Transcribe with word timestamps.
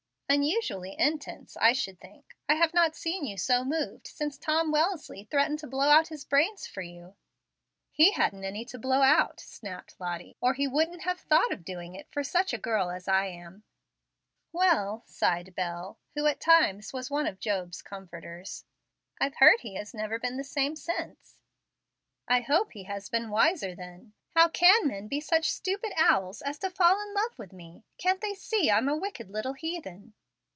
"Unusually 0.33 0.95
intense, 0.97 1.57
I 1.57 1.73
should 1.73 1.99
think. 1.99 2.37
I 2.47 2.53
have 2.55 2.73
not 2.73 2.95
seen 2.95 3.25
you 3.25 3.37
so 3.37 3.65
moved 3.65 4.07
since 4.07 4.37
Tom 4.37 4.71
Wellesly 4.71 5.29
threatened 5.29 5.59
to 5.59 5.67
blow 5.67 5.89
out 5.89 6.07
his 6.07 6.23
brains 6.23 6.65
for 6.65 6.81
you." 6.81 7.15
"He 7.91 8.11
hadn't 8.13 8.45
any 8.45 8.63
to 8.63 8.79
blow 8.79 9.01
out," 9.01 9.41
snapped 9.41 9.99
Lottie, 9.99 10.37
"or 10.39 10.53
he 10.53 10.69
wouldn't 10.69 11.01
have 11.01 11.19
thought 11.19 11.51
of 11.51 11.65
doing 11.65 11.95
it 11.95 12.07
for 12.13 12.23
such 12.23 12.53
a 12.53 12.57
girl 12.57 12.89
as 12.91 13.09
I 13.09 13.25
am." 13.25 13.65
"Well," 14.53 15.03
sighed 15.05 15.53
Bel, 15.53 15.99
who 16.15 16.25
at 16.27 16.39
times 16.39 16.93
was 16.93 17.11
one 17.11 17.27
of 17.27 17.41
Job's 17.41 17.81
comforters, 17.81 18.63
"I've 19.19 19.35
heard 19.35 19.59
he 19.59 19.73
has 19.73 19.93
never 19.93 20.17
been 20.17 20.37
the 20.37 20.45
same 20.45 20.77
since." 20.77 21.35
"I 22.25 22.39
hope 22.39 22.71
he 22.71 22.83
has 22.83 23.09
been 23.09 23.31
wiser, 23.31 23.75
then. 23.75 24.13
How 24.33 24.47
can 24.47 24.87
men 24.87 25.09
be 25.09 25.19
such 25.19 25.51
stupid 25.51 25.91
owls 25.97 26.41
as 26.41 26.57
to 26.59 26.69
fall 26.69 27.01
in 27.01 27.13
love 27.13 27.37
with 27.37 27.51
me! 27.51 27.83
Can't 27.97 28.21
they 28.21 28.33
see 28.33 28.71
I'm 28.71 28.87
a 28.87 28.95
wicked 28.95 29.29
little 29.29 29.53
heathen?" 29.55 30.13